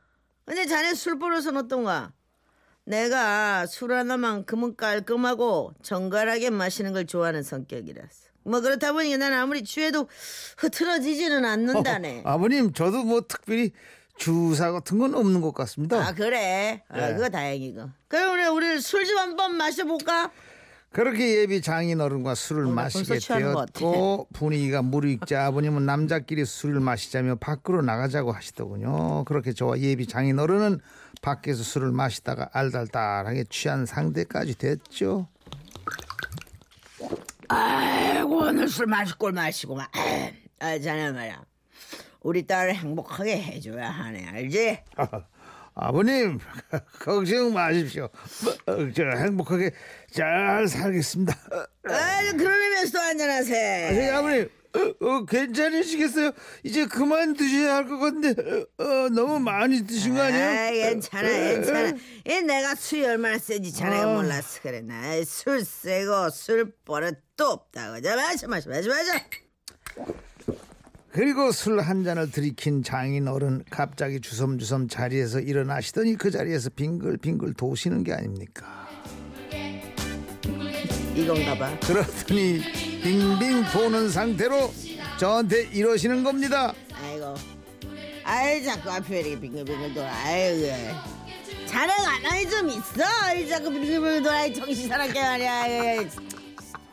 근데 0.45 0.65
자네 0.65 0.95
술 0.95 1.19
버릇은 1.19 1.55
어떤가? 1.57 2.11
내가 2.85 3.65
술 3.65 3.93
하나만큼은 3.93 4.75
깔끔하고 4.75 5.73
정갈하게 5.81 6.51
마시는 6.51 6.93
걸 6.93 7.05
좋아하는 7.05 7.43
성격이라서. 7.43 8.25
뭐 8.43 8.61
그렇다 8.61 8.93
보니 8.93 9.17
난 9.17 9.33
아무리 9.33 9.63
취해도 9.63 10.07
흐트러지지는 10.57 11.45
않는다네. 11.45 12.21
아버님 12.25 12.73
저도 12.73 13.03
뭐 13.03 13.21
특별히 13.27 13.71
주사 14.17 14.71
같은 14.71 14.99
건 14.99 15.15
없는 15.15 15.41
것 15.41 15.51
같습니다. 15.53 15.97
아 16.07 16.13
그래? 16.13 16.83
아 16.89 17.09
예. 17.09 17.13
그거 17.15 17.27
다행이고. 17.29 17.89
그럼 18.07 18.33
우리 18.33 18.45
우리 18.67 18.79
술 18.79 19.05
좀 19.05 19.17
한 19.17 19.35
번 19.35 19.55
마셔볼까? 19.57 20.31
그렇게 20.91 21.39
예비 21.41 21.61
장인 21.61 21.99
어른과 21.99 22.35
술을 22.35 22.65
나 22.65 22.69
마시게 22.71 23.17
되었고 23.19 24.27
분위기가 24.31 24.81
무르익자 24.81 25.47
아버님은 25.47 25.85
남자끼리 25.85 26.45
술을 26.45 26.79
마시자며 26.79 27.35
밖으로 27.35 27.81
나가자고 27.81 28.31
하시더군요. 28.31 29.25
그렇게 29.25 29.51
저와 29.51 29.79
예비 29.79 30.07
장인 30.07 30.39
어른은 30.39 30.79
밖에서 31.21 31.63
술을 31.63 31.91
마시다가 31.91 32.49
알달달하게 32.53 33.45
취한 33.49 33.85
상대까지 33.85 34.57
됐죠. 34.57 35.27
아이고 37.47 38.37
오늘 38.37 38.67
술 38.67 38.87
마실 38.87 39.17
걸 39.17 39.31
마시고만. 39.31 39.87
아 40.59 40.79
자네 40.79 41.11
말이야. 41.11 41.43
우리 42.21 42.45
딸을 42.47 42.73
행복하게 42.75 43.41
해줘야 43.41 43.89
하네 43.89 44.27
알지? 44.27 44.79
아버님 45.77 46.39
걱정 46.99 47.53
마십시오. 47.53 48.05
어, 48.65 48.91
저 48.95 49.03
행복하게 49.03 49.71
잘 50.11 50.67
살겠습니다. 50.67 51.33
아 51.33 52.31
그런 52.31 52.61
의미에서 52.61 52.99
한잔하세. 52.99 53.51
네, 53.91 54.09
아버님 54.09 54.49
어, 54.75 55.05
어, 55.05 55.25
괜찮으시겠어요? 55.25 56.31
이제 56.63 56.85
그만 56.85 57.33
드셔야 57.33 57.75
할 57.75 57.85
것 57.85 57.97
같은데 57.99 58.29
어, 58.77 58.83
어, 58.83 59.09
너무 59.09 59.39
많이 59.39 59.85
드신 59.85 60.15
거 60.15 60.21
아니에요? 60.21 60.45
아, 60.45 60.71
괜찮아, 60.71 61.29
괜찮아. 61.29 61.93
이 62.27 62.41
내가 62.41 62.75
술이 62.75 63.05
얼마나 63.05 63.37
세지 63.37 63.71
자네가 63.73 64.09
어. 64.11 64.13
몰라서 64.21 64.59
그래. 64.61 64.81
나 64.81 65.23
술 65.23 65.63
세고 65.63 66.29
술 66.31 66.71
버릇도 66.83 67.45
없다고. 67.45 68.01
자, 68.01 68.15
마셔, 68.15 68.47
마셔, 68.47 68.69
마셔, 68.69 68.89
마셔. 68.89 69.11
그리고 71.11 71.51
술 71.53 71.79
한 71.79 72.03
잔을 72.03 72.29
들이킨 72.29 72.83
장인 72.83 73.29
어른 73.29 73.63
갑자기 73.69 74.19
주섬주섬 74.19 74.89
자리에서 74.89 75.39
일어나시더니 75.39 76.17
그 76.17 76.29
자리에서 76.29 76.69
빙글빙글 76.71 77.53
도시는 77.53 78.03
게 78.03 78.11
아닙니까? 78.13 78.85
이건가 81.15 81.57
봐. 81.57 81.79
그러더니 81.79 82.61
빙빙 83.05 83.65
도는 83.71 84.09
상태로 84.09 84.73
저한테 85.19 85.69
이러시는 85.71 86.23
겁니다. 86.23 86.73
아이고. 86.91 87.35
아이, 88.23 88.63
자꾸 88.63 88.89
앞에 88.89 89.19
이렇게 89.19 89.39
빙글빙글 89.41 89.93
돌아. 89.93 90.11
아이고. 90.11 90.65
자네가 91.67 92.19
나이 92.23 92.49
좀 92.49 92.67
있어 92.67 93.35
이 93.37 93.47
자꾸 93.47 93.69
빌빌 93.69 94.23
돌아 94.23 94.51
정신 94.51 94.89
사납게 94.89 95.21
말이야 95.21 96.09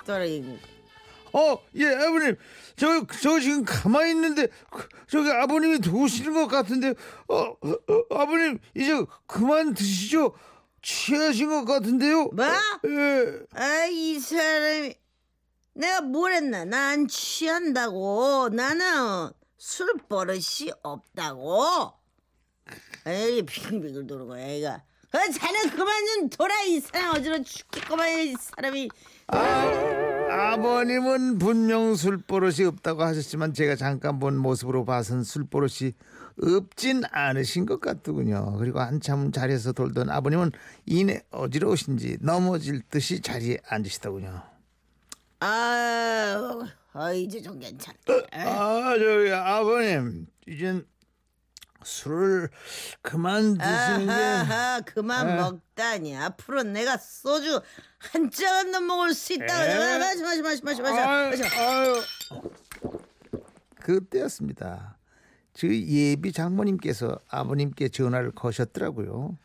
돌아 0.04 0.24
어, 1.32 1.58
예, 1.76 1.86
아버님. 1.86 2.36
저, 2.76 3.06
저 3.22 3.40
지금 3.40 3.64
가만히 3.64 4.10
있는데, 4.10 4.48
그, 4.70 4.86
저기 5.06 5.30
아버님이 5.30 5.78
도우시는 5.78 6.34
것 6.34 6.46
같은데, 6.46 6.92
어, 7.28 7.36
어, 7.36 7.56
어, 7.70 8.14
아버님, 8.20 8.58
이제 8.76 8.92
그만 9.26 9.72
드시죠. 9.72 10.34
취하신 10.82 11.48
것 11.48 11.64
같은데요. 11.64 12.28
뭐? 12.34 12.44
예. 12.44 13.38
아 13.54 13.86
이 13.86 14.18
사람이 14.18 14.94
내가 15.74 16.00
뭘 16.02 16.32
했나? 16.32 16.64
난 16.64 17.08
취한다고. 17.08 18.50
나는 18.52 19.30
술 19.56 19.94
버릇이 20.08 20.70
없다고. 20.82 21.92
에이 23.06 23.42
빙빙을 23.42 24.06
도는 24.06 24.26
거야 24.26 24.48
얘가. 24.50 24.82
어, 25.14 25.18
자네 25.32 25.70
그만 25.70 26.06
좀 26.06 26.30
돌아 26.30 26.62
이 26.62 26.80
사람. 26.80 27.14
어지러 27.16 27.42
죽겠구만 27.42 28.08
이 28.20 28.34
사람이. 28.38 28.88
아버님은 30.30 31.38
분명 31.38 31.94
술버릇이 31.94 32.64
없다고 32.66 33.02
하셨지만 33.02 33.52
제가 33.52 33.76
잠깐 33.76 34.18
본 34.18 34.36
모습으로 34.38 34.84
봐선 34.84 35.22
술버릇이 35.22 35.92
없진 36.42 37.02
않으신 37.10 37.66
것 37.66 37.80
같더군요. 37.80 38.56
그리고 38.58 38.80
한참 38.80 39.32
자리에서 39.32 39.72
돌던 39.72 40.08
아버님은 40.10 40.52
이내 40.86 41.20
어지러우신지 41.30 42.18
넘어질 42.20 42.80
듯이 42.82 43.20
자리에 43.20 43.58
앉으시더군요. 43.66 44.51
아, 45.44 46.68
아 46.92 47.12
이제 47.12 47.40
좀 47.42 47.58
괜찮다 47.58 48.12
아 48.32 48.94
저기 48.98 49.32
아버님 49.32 50.26
이젠 50.46 50.86
술을 51.84 52.48
그만 53.00 53.58
드시는 53.58 54.06
게 54.06 54.12
아하하 54.12 54.80
그만 54.82 55.28
에. 55.28 55.34
먹다니 55.36 56.16
앞으로 56.16 56.62
내가 56.62 56.96
소주 56.96 57.60
한잔더 57.98 58.80
먹을 58.82 59.14
수 59.14 59.32
있다고 59.32 59.52
에. 59.52 59.98
마시 59.98 60.22
마시 60.22 60.42
마시 60.42 60.62
마시 60.62 60.80
마시 60.82 61.00
아유, 61.00 61.30
마시 61.30 61.44
아유. 61.56 62.02
그때였습니다. 63.80 64.96
저 65.54 65.66
예비 65.66 66.32
장모님께서 66.32 67.18
아버님께 67.28 67.88
전화를 67.88 68.30
거셨더라고요. 68.30 69.36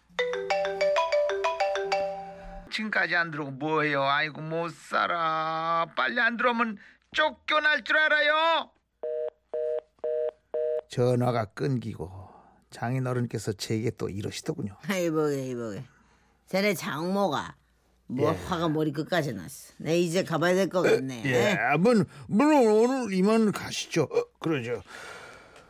지금까지 2.77 3.15
안 3.15 3.31
들어오고 3.31 3.51
뭐해요? 3.53 4.03
아이고 4.03 4.39
못 4.41 4.71
살아. 4.71 5.87
빨리 5.95 6.19
안 6.19 6.37
들어오면 6.37 6.77
쫓겨날 7.11 7.83
줄 7.83 7.97
알아요. 7.97 8.69
전화가 10.89 11.45
끊기고 11.45 12.09
장인어른께서 12.69 13.53
제게 13.53 13.89
또 13.91 14.09
이러시더군요. 14.09 14.77
이보게 14.89 15.47
이보게 15.49 15.83
쟤네 16.47 16.75
장모가 16.75 17.55
뭐 18.09 18.31
화가 18.31 18.69
머리 18.69 18.91
끝까지 18.93 19.33
났어 19.33 19.73
내 19.77 19.97
이제 19.99 20.23
가봐야 20.23 20.53
될 20.55 20.69
것 20.69 20.81
같네 20.81 21.23
예, 21.25 21.57
아버님, 21.73 22.05
물론 22.27 22.67
오늘 22.67 23.13
이만 23.13 23.51
가시죠. 23.51 24.03
어, 24.03 24.23
그러죠. 24.39 24.81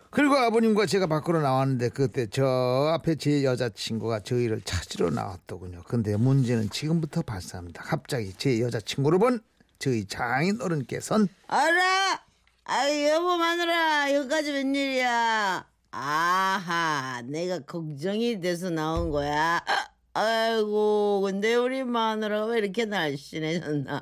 그리고 0.10 0.36
아버님과 0.36 0.86
제가 0.86 1.08
밖으로 1.08 1.42
나왔는데 1.42 1.90
그때 1.90 2.28
저 2.28 2.46
앞에 2.94 3.16
제 3.16 3.44
여자친구가 3.44 4.22
저희를 4.22 4.62
찾으러 4.62 5.10
나왔더군요. 5.10 5.84
근데 5.88 6.16
문제는 6.16 6.70
지금부터 6.70 7.22
발생합니다. 7.22 7.84
갑자기 7.84 8.34
제 8.38 8.60
여자친구를 8.62 9.20
본 9.20 9.42
저희 9.80 10.06
장인 10.06 10.62
어른께선 10.62 11.28
알아 11.48 12.22
아이 12.64 13.08
여보 13.10 13.38
마누라 13.38 14.14
여기까지 14.14 14.52
웬일이야? 14.52 15.66
아하 15.92 17.22
내가 17.26 17.60
걱정이 17.60 18.40
돼서 18.42 18.70
나온 18.70 19.10
거야. 19.12 19.62
아, 19.66 20.20
아이고 20.20 21.22
근데 21.22 21.56
우리 21.56 21.84
마누라가 21.84 22.46
왜 22.48 22.58
이렇게 22.60 22.86
날씬해졌나? 22.86 24.02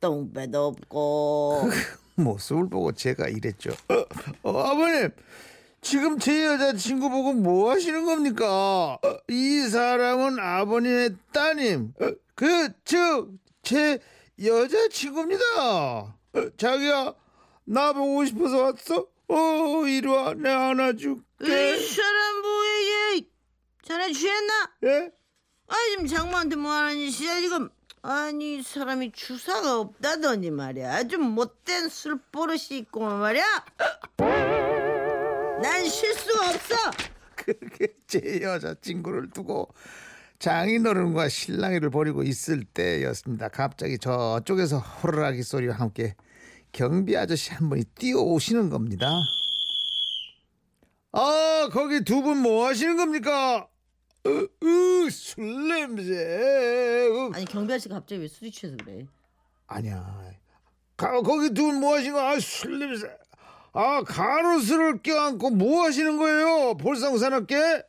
똥배도 0.00 0.66
없고 0.66 1.68
모습을 2.20 2.68
보고 2.68 2.92
제가 2.92 3.28
이랬죠. 3.28 3.70
어, 3.88 4.04
어, 4.50 4.58
아버님, 4.64 5.10
지금 5.80 6.18
제 6.18 6.44
여자친구 6.46 7.08
보고 7.10 7.32
뭐 7.32 7.70
하시는 7.70 8.04
겁니까? 8.04 8.98
어, 9.02 9.16
이 9.28 9.60
사람은 9.68 10.38
아버님의 10.38 11.16
따님. 11.32 11.92
어, 12.00 12.10
그, 12.34 12.68
저, 12.84 13.28
제 13.62 13.98
여자친구입니다. 14.42 15.44
어, 15.58 16.14
자기야, 16.56 17.14
나 17.64 17.92
보고 17.92 18.24
싶어서 18.24 18.62
왔어? 18.62 19.06
어, 19.28 19.86
이리 19.86 20.06
와, 20.08 20.34
내 20.34 20.50
안아줄게. 20.50 21.22
이 21.42 21.46
사람 21.46 22.42
뭐야 22.42 23.16
얘 23.16 23.22
자네 23.82 24.12
취했나? 24.12 24.70
예? 24.84 25.10
아니 25.68 25.90
지금 25.92 26.06
장모한테 26.06 26.56
뭐하는 26.56 26.96
짓이야 27.10 27.40
지금 27.40 27.68
아니 28.02 28.58
이 28.58 28.62
사람이 28.62 29.12
주사가 29.12 29.78
없다더니 29.78 30.50
말이야 30.50 30.94
아주 30.94 31.18
못된 31.18 31.88
술버릇이 31.88 32.78
있고 32.78 33.00
말이야 33.00 33.44
난 35.62 35.86
실수가 35.88 36.48
없어 36.48 36.74
그렇게 37.36 37.88
제 38.06 38.40
여자친구를 38.42 39.30
두고 39.30 39.68
장인어른과 40.38 41.28
신랑이를 41.28 41.90
버리고 41.90 42.22
있을 42.22 42.64
때였습니다. 42.64 43.48
갑자기 43.48 43.98
저쪽에서 43.98 44.78
호루라기 44.78 45.42
소리와 45.42 45.74
함께 45.76 46.14
경비 46.72 47.14
아저씨 47.18 47.50
한 47.52 47.68
분이 47.68 47.84
뛰어오시는 47.94 48.70
겁니다. 48.70 49.06
아 51.12 51.68
거기 51.72 52.02
두 52.04 52.22
분 52.22 52.38
뭐 52.38 52.66
하시는 52.66 52.96
겁니까? 52.96 53.68
으, 54.26 54.48
으, 54.62 55.10
술 55.10 55.68
냄새. 55.68 56.12
으. 57.08 57.30
아니 57.34 57.44
경비 57.46 57.72
아저씨가 57.72 57.94
갑자기 57.96 58.20
왜 58.22 58.28
술이 58.28 58.50
취해서 58.50 58.76
그래 58.84 59.06
아니야. 59.66 60.30
가, 60.96 61.20
거기 61.22 61.54
두 61.54 61.62
분 61.62 61.80
뭐 61.80 61.94
하시는 61.96 62.12
거? 62.12 62.20
아, 62.20 62.38
술 62.38 62.78
냄새. 62.78 63.06
아, 63.72 64.02
가로수를 64.04 65.00
껴안고 65.02 65.50
뭐 65.50 65.84
하시는 65.84 66.16
거예요? 66.18 66.76
볼상사납게? 66.76 67.84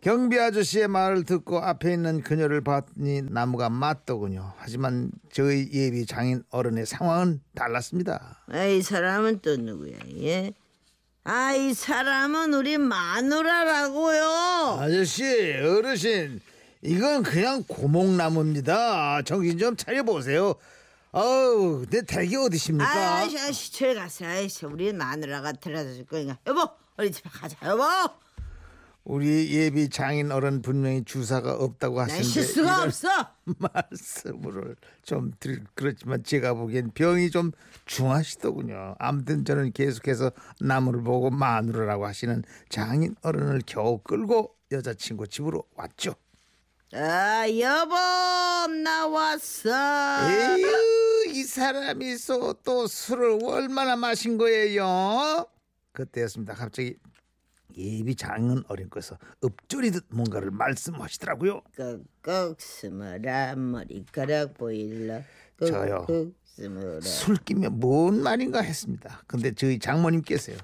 경비 0.00 0.38
아저씨의 0.38 0.88
말을 0.88 1.24
듣고 1.24 1.58
앞에 1.60 1.92
있는 1.92 2.22
그녀를 2.22 2.60
봤더니 2.62 3.22
나무가 3.22 3.68
맞더군요. 3.70 4.52
하지만 4.56 5.12
저희 5.32 5.68
예비 5.72 6.06
장인 6.06 6.42
어른의 6.50 6.86
상황은 6.86 7.40
달랐습니다. 7.54 8.44
아 8.48 8.66
이 8.66 8.82
사람은 8.82 9.40
또 9.42 9.56
누구야 9.56 9.98
얘? 10.16 10.52
아이 11.24 11.72
사람은 11.72 12.52
우리 12.52 12.78
마누라라고요 12.78 14.78
아저씨, 14.80 15.22
어르신, 15.24 16.40
이건 16.82 17.22
그냥 17.22 17.62
고목나무입니다. 17.68 19.22
정신 19.22 19.56
좀 19.56 19.76
차려보세요. 19.76 20.54
아우, 21.12 21.86
내 21.88 22.02
댁이 22.02 22.34
어디십니까? 22.36 22.90
아이씨 22.90 23.38
아이씨 23.38 23.72
저리 23.72 23.94
가세요 23.94 24.30
아이씨 24.30 24.66
우리 24.66 24.92
마누라가 24.92 25.52
데려다 25.52 25.92
줄 25.92 26.06
거니까 26.06 26.38
여보 26.46 26.68
우리 26.98 27.12
집에 27.12 27.30
가자 27.30 27.56
여보 27.68 27.84
우리 29.04 29.50
예비 29.52 29.88
장인 29.90 30.30
어른 30.30 30.62
분명히 30.62 31.02
주사가 31.04 31.54
없다고 31.54 31.96
난 31.98 32.04
하시는데 32.10 32.28
실수가 32.28 32.82
없어 32.84 33.08
말씀을 33.58 34.76
좀 35.02 35.32
드릴 35.40 35.64
그렇지만 35.74 36.22
제가 36.22 36.54
보기엔 36.54 36.92
병이 36.94 37.30
좀 37.30 37.50
중하시더군요. 37.84 38.94
아무튼 39.00 39.44
저는 39.44 39.72
계속해서 39.72 40.30
나무를 40.60 41.02
보고 41.02 41.30
마누라라고 41.30 42.06
하시는 42.06 42.44
장인 42.68 43.16
어른을 43.22 43.62
겨우 43.66 43.98
끌고 43.98 44.54
여자친구 44.70 45.26
집으로 45.26 45.64
왔죠. 45.74 46.14
아 46.94 47.44
여보 47.58 47.94
나 48.84 49.08
왔어 49.08 49.70
에휴 50.30 51.30
이 51.32 51.42
사람이 51.42 52.18
소- 52.18 52.52
또 52.62 52.86
술을 52.86 53.38
얼마나 53.42 53.96
마신 53.96 54.38
거예요? 54.38 55.46
그때였습니다. 55.92 56.54
갑자기 56.54 56.96
예비 57.76 58.14
장인 58.14 58.62
어른께서 58.68 59.18
읊조리듯 59.44 60.06
뭔가를 60.10 60.50
말씀하시더라고요. 60.50 61.62
꼭꼭 61.76 62.60
스머라 62.60 63.56
머리카락 63.56 64.54
보일러 64.54 65.20
저요. 65.66 66.04
꾹꾹 66.06 66.32
스머라 66.44 67.00
술 67.00 67.36
끼면 67.36 67.78
뭔 67.80 68.22
말인가 68.22 68.60
했습니다. 68.60 69.22
근데 69.26 69.52
저희 69.54 69.78
장모님께서요. 69.78 70.56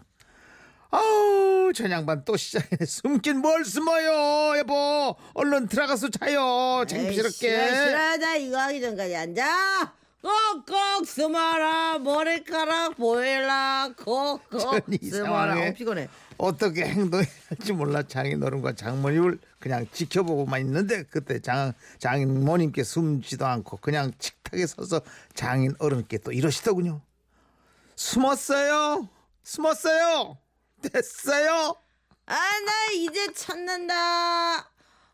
아우 0.91 1.71
저 1.75 1.89
양반 1.91 2.25
또 2.25 2.37
시작이네. 2.37 2.87
숨긴 2.87 3.39
뭘 3.39 3.65
숨어요 3.65 4.59
여보. 4.59 5.17
얼른 5.35 5.69
들어가서 5.69 6.09
자요. 6.11 6.81
에이, 6.83 6.87
싫어 6.89 7.03
창피스럽게. 7.03 7.75
싫어 7.75 8.17
나 8.17 8.37
이거 8.37 8.59
하기 8.59 8.81
전까지 8.81 9.15
앉아 9.17 9.98
꼭꼭 10.23 11.07
스머라 11.07 11.99
머리카락 11.99 12.97
보일러 12.97 13.93
꼭꼭 14.05 14.85
상황에 15.11 15.69
어 15.69 15.73
피곤해 15.75 16.09
어떻게 16.39 16.85
행동해야 16.87 17.27
할지 17.49 17.73
몰라 17.73 18.03
장인어른과 18.03 18.75
장모님을 18.75 19.39
그냥 19.59 19.87
지켜보고만 19.93 20.61
있는데 20.63 21.03
그때 21.05 21.41
장, 21.41 21.73
장모님께 21.99 22.85
숨지도 22.85 23.47
않고 23.47 23.79
그냥 23.79 24.13
칙하게 24.19 24.67
서서 24.67 25.01
장인어른께 25.35 26.19
또 26.19 26.33
이러시더군요. 26.33 27.01
숨었어요. 27.97 29.09
숨었어요. 29.43 30.39
됐어요. 30.83 31.75
아, 32.27 32.35
나 32.35 32.93
이제 32.95 33.33
찾는다. 33.33 33.95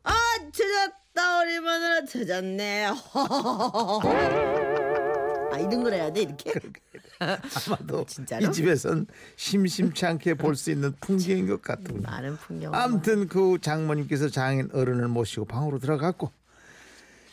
아, 0.03 0.15
찾았다. 0.53 1.41
우리 1.41 1.61
마누라 1.61 2.05
찾았네. 2.05 2.89
아, 5.75 5.81
이런 5.81 5.83
걸 5.83 5.93
해야 5.95 6.13
돼, 6.13 6.23
이렇게? 6.23 6.53
아마도 7.19 8.05
진짜로? 8.09 8.47
이 8.47 8.53
집에선 8.53 9.07
심심치 9.37 10.07
않게 10.07 10.35
볼 10.35 10.55
수 10.57 10.71
있는 10.71 10.93
풍경인 11.01 11.49
것 11.49 11.63
같은. 11.63 12.03
많은 12.03 12.37
풍경. 12.37 12.75
아무튼 12.75 13.29
그 13.29 13.59
장모님께서 13.61 14.29
장인 14.29 14.69
어른을 14.73 15.09
모시고 15.09 15.47
방으로 15.47 15.79
들어갔고 15.79 16.31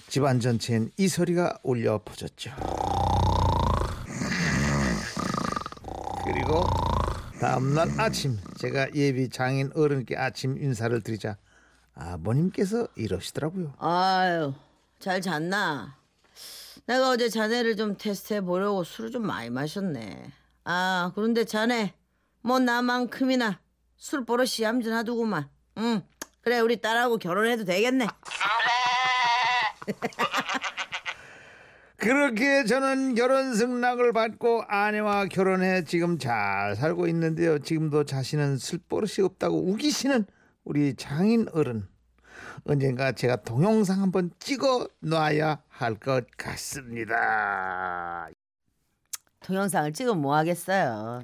집안 0.07 0.39
전체엔 0.39 0.91
이 0.97 1.07
소리가 1.07 1.59
울려 1.63 1.99
퍼졌죠. 2.03 2.51
그리고 6.25 6.63
다음날 7.39 7.89
아침 7.99 8.37
제가 8.57 8.93
예비 8.95 9.29
장인 9.29 9.71
어른께 9.75 10.15
아침 10.17 10.57
인사를 10.61 10.99
드리자 11.01 11.37
아버님께서 11.95 12.87
이러시더라고요. 12.95 13.73
아유, 13.79 14.53
잘 14.99 15.21
잤나? 15.21 15.95
내가 16.85 17.09
어제 17.09 17.29
자네를 17.29 17.75
좀 17.75 17.95
테스트해 17.97 18.41
보려고 18.41 18.83
술을 18.83 19.11
좀 19.11 19.25
많이 19.25 19.49
마셨네. 19.49 20.31
아, 20.65 21.11
그런데 21.15 21.45
자네, 21.45 21.93
뭐 22.41 22.59
나만큼이나 22.59 23.59
술 23.95 24.25
버릇이 24.25 24.63
얌전하더구만. 24.63 25.49
응, 25.77 26.01
그래, 26.41 26.59
우리 26.59 26.81
딸하고 26.81 27.17
결혼해도 27.17 27.65
되겠네. 27.65 28.07
그렇게 31.97 32.65
저는 32.65 33.13
결혼 33.13 33.53
승낙을 33.53 34.11
받고 34.11 34.63
아내와 34.67 35.27
결혼해 35.27 35.83
지금 35.83 36.17
잘 36.17 36.75
살고 36.75 37.07
있는데요. 37.07 37.59
지금도 37.59 38.05
자신은 38.05 38.57
술 38.57 38.79
버릇이 38.79 39.23
없다고 39.23 39.69
우기시는 39.69 40.25
우리 40.63 40.95
장인 40.95 41.47
어른. 41.53 41.87
언젠가 42.65 43.11
제가 43.11 43.37
동영상 43.37 44.01
한번 44.01 44.31
찍어 44.39 44.87
놔야 44.99 45.61
할 45.69 45.95
것 45.95 46.25
같습니다. 46.37 48.29
동영상을 49.41 49.91
찍으면 49.93 50.21
뭐 50.21 50.35
하겠어요. 50.35 51.23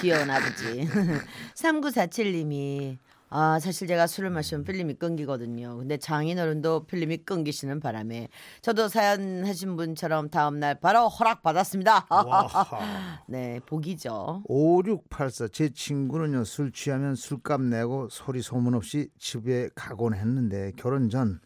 귀여운 0.00 0.30
아버지. 0.30 0.88
3947님이 1.56 2.98
아 3.30 3.58
사실 3.60 3.86
제가 3.88 4.06
술을 4.06 4.30
마시면 4.30 4.64
필름이 4.64 4.94
끊기거든요. 4.94 5.76
근데 5.76 5.96
장인어른도 5.98 6.86
필름이 6.86 7.18
끊기시는 7.18 7.80
바람에 7.80 8.28
저도 8.62 8.88
사연 8.88 9.44
하신 9.44 9.76
분처럼 9.76 10.30
다음날 10.30 10.80
바로 10.80 11.08
허락 11.08 11.42
받았습니다. 11.42 12.06
와하. 12.10 13.20
네 13.28 13.60
복이죠. 13.66 14.42
5684 14.48 15.48
제 15.48 15.68
친구는요 15.70 16.44
술 16.44 16.72
취하면 16.72 17.14
술값 17.14 17.60
내고 17.62 18.08
소리 18.10 18.40
소문 18.40 18.74
없이 18.74 19.08
집에 19.18 19.68
가곤 19.74 20.14
했는데 20.14 20.72
결혼 20.76 21.10
전 21.10 21.40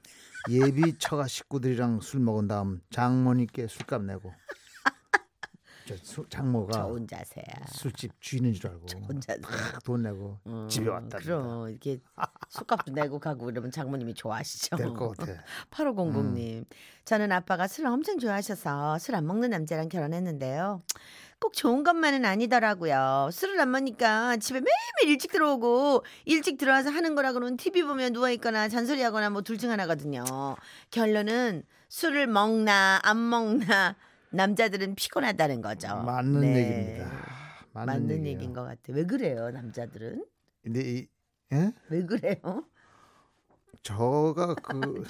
예비 0.50 0.98
처가 0.98 1.26
식구들이랑 1.26 2.00
술 2.00 2.20
먹은 2.20 2.48
다음 2.48 2.80
장모님께 2.90 3.66
술값 3.68 4.02
내고 4.04 4.32
저 5.86 5.96
수- 5.96 6.24
장모가 6.28 6.72
좋은 6.84 7.06
자세야. 7.06 7.44
술집 7.68 8.12
주인인 8.20 8.52
줄 8.54 8.70
알고 8.70 8.86
좋은 8.86 9.20
자세. 9.20 9.40
팍돈 9.40 10.02
내고 10.02 10.38
어, 10.44 10.66
집에 10.70 10.88
왔다 10.88 11.18
그럼 11.18 11.68
이렇게 11.70 11.98
술값도 12.50 12.92
내고 12.92 13.18
가고 13.18 13.50
이러면 13.50 13.70
장모님이 13.70 14.14
좋아하시죠. 14.14 14.76
될 14.76 14.88
것 14.94 15.16
같아. 15.16 15.32
8500님. 15.70 16.64
저는 17.04 17.32
아빠가 17.32 17.66
술을 17.66 17.90
엄청 17.90 18.18
좋아하셔서 18.18 18.98
술 18.98 19.14
안 19.14 19.26
먹는 19.26 19.50
남자랑 19.50 19.88
결혼했는데요. 19.88 20.82
꼭 21.40 21.54
좋은 21.54 21.82
것만은 21.82 22.24
아니더라고요. 22.24 23.30
술을 23.32 23.60
안 23.60 23.72
먹으니까 23.72 24.36
집에 24.36 24.60
매일매일 24.60 25.12
일찍 25.14 25.32
들어오고 25.32 26.04
일찍 26.26 26.56
들어와서 26.56 26.90
하는 26.90 27.16
거라고는 27.16 27.56
TV 27.56 27.82
보면 27.82 28.12
누워 28.12 28.30
있거나 28.30 28.68
잔소리하거나 28.68 29.30
뭐 29.30 29.42
둘 29.42 29.58
중 29.58 29.70
하나거든요. 29.72 30.22
결론은 30.92 31.64
술을 31.88 32.28
먹나 32.28 33.00
안 33.02 33.28
먹나 33.28 33.96
남자들은 34.32 34.94
피곤하다는 34.94 35.60
거죠. 35.62 35.88
맞는 35.88 36.40
네. 36.40 36.58
얘기입니다. 36.60 37.26
맞는, 37.72 38.08
맞는. 38.08 38.26
얘기인 38.26 38.52
것 38.52 38.64
같아. 38.64 38.80
왜 38.88 39.04
그래요, 39.04 39.50
남자들은? 39.50 40.24
근데 40.62 40.80
이 40.80 41.06
예? 41.52 41.72
왜 41.90 42.04
그래요? 42.04 42.64
저가 43.82 44.54
그 44.62 45.04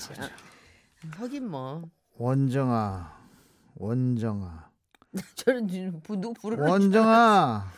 하긴 1.17 1.49
뭐 1.49 1.91
원정아 2.17 3.29
원정아 3.75 4.71
저는 5.37 5.69
지금 5.69 6.01
누구 6.01 6.33
부르는 6.35 6.69
원정아 6.69 7.71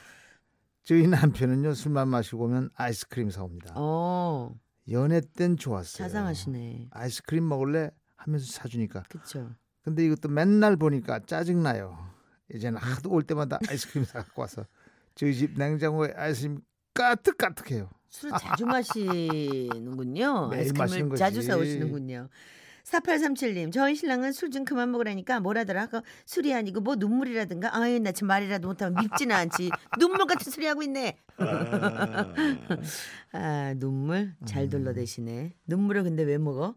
저희 0.85 1.07
남편은요 1.09 1.75
술만 1.75 2.09
마시고 2.09 2.45
오면 2.45 2.71
아이스크림 2.75 3.31
사옵니다. 3.31 3.75
어 3.77 4.55
연애 4.91 5.21
땐 5.21 5.57
좋았어요. 5.57 6.07
자상하시네. 6.07 6.89
아이스크림 6.91 7.49
먹을래 7.49 7.91
하면서 8.17 8.47
사주니까. 8.51 9.03
그쵸. 9.09 9.51
근데 9.85 10.05
이것도 10.07 10.29
맨날 10.29 10.77
보니까 10.77 11.21
짜증 11.27 11.63
나요. 11.63 11.99
이제는 12.53 12.79
하도 12.79 13.11
올 13.11 13.23
때마다 13.23 13.59
아이스크림 13.69 14.05
사 14.05 14.21
갖고 14.23 14.43
와서 14.43 14.67
저희 15.15 15.35
집 15.35 15.59
냉장고에 15.59 16.13
아이스크림 16.17 16.61
까득까득해요. 16.95 17.91
술을 18.09 18.39
자주 18.41 18.65
마시는군요. 18.67 20.49
매일 20.53 20.73
마시는 20.73 20.81
아이스크림을 20.81 21.09
거지. 21.11 21.19
자주 21.19 21.43
사오시는군요. 21.43 22.29
4837님, 22.85 23.73
저희 23.73 23.95
신랑은 23.95 24.33
술 24.33 24.51
좀 24.51 24.65
그만 24.65 24.91
먹으라니까 24.91 25.41
뭐라더라? 25.41 25.87
그 25.87 26.03
술이 26.27 26.53
아니고 26.55 26.81
뭐 26.81 26.97
눈물이라든가. 26.97 27.75
아유, 27.77 27.99
나 27.99 28.13
지금 28.13 28.29
말이라도 28.29 28.69
못하면 28.69 28.95
밉지는 29.03 29.35
않지. 29.35 29.71
눈물 29.99 30.27
같은 30.27 30.53
소리 30.53 30.67
하고 30.67 30.83
있네. 30.83 31.17
아, 33.33 33.75
눈물 33.79 34.35
음. 34.39 34.47
잘 34.47 34.69
둘러대시네. 34.69 35.55
눈물을 35.67 36.05
근데 36.05 36.23
왜 36.25 36.37
먹어? 36.39 36.75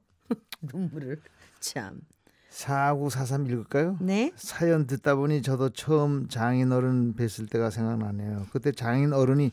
눈물을 0.62 1.22
참. 1.60 2.00
4943 2.50 3.46
읽을까요? 3.48 3.98
네. 4.02 4.32
사연 4.36 4.88
듣다 4.88 5.16
보니 5.16 5.42
저도 5.42 5.70
처음 5.70 6.28
장인 6.28 6.72
어른 6.72 7.14
뵀을 7.16 7.50
때가 7.52 7.70
생각나네요. 7.70 8.48
그때 8.52 8.72
장인 8.72 9.14
어른이 9.14 9.52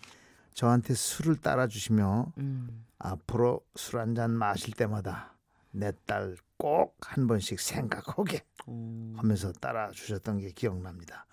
저한테 0.54 0.94
술을 0.94 1.36
따라 1.36 1.66
주시며 1.66 2.32
음. 2.38 2.84
앞으로 2.98 3.60
술 3.76 3.98
한 4.00 4.14
잔 4.14 4.30
마실 4.30 4.72
때마다 4.74 5.34
내 5.72 5.92
딸 6.06 6.36
꼭 6.56 6.94
한 7.00 7.26
번씩 7.26 7.58
생각하게 7.60 8.44
음. 8.68 9.14
하면서 9.16 9.52
따라 9.52 9.90
주셨던 9.90 10.38
게 10.38 10.50
기억납니다. 10.50 11.26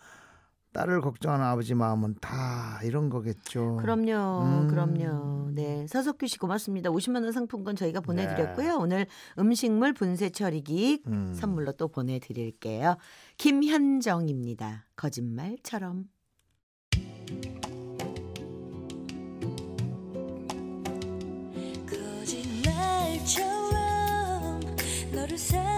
딸을 0.74 1.02
걱정하는 1.02 1.46
아버지 1.46 1.74
마음은 1.74 2.16
다 2.22 2.80
이런 2.84 3.10
거겠죠. 3.10 3.78
그럼요, 3.78 4.44
음. 4.44 4.68
그럼요. 4.70 5.52
네, 5.52 5.86
서석규 5.88 6.28
씨 6.28 6.38
고맙습니다. 6.38 6.90
50만 6.90 7.24
원 7.24 7.32
상품권 7.32 7.76
저희가 7.76 8.00
네. 8.00 8.06
보내 8.06 8.28
드렸고요. 8.28 8.78
오늘 8.80 9.06
음식물 9.38 9.94
분쇄 9.94 10.30
처리기 10.30 11.04
음. 11.08 11.34
선물로 11.34 11.74
또 11.74 11.88
보내 11.90 12.20
드릴게요. 12.20 12.96
김현정입니다. 13.38 14.86
거짓말처럼. 14.96 16.06
거짓말처럼 23.12 24.60
너를 25.14 25.38
사 25.38 25.71